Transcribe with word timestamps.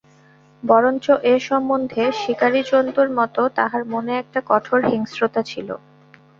বরঞ্চ 0.63 1.05
এ 1.25 1.45
সম্বন্ধে 1.47 2.03
শিকারি 2.21 2.61
জন্তুর 2.71 3.09
মতো 3.17 3.41
তাহার 3.57 3.83
মনে 3.93 4.13
একটা 4.17 4.39
কঠোর 4.49 4.79
হিংস্রতা 4.89 5.41
ছিল। 5.43 5.69